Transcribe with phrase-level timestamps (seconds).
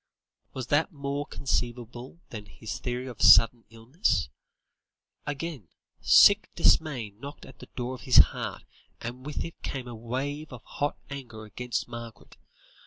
[0.53, 4.29] Was that more conceivable than his theory of sudden illness?
[5.27, 5.67] Again,
[6.01, 8.63] sick dismay knocked at the door of his heart,
[8.99, 12.35] and with it came a wave of hot anger against Margaret.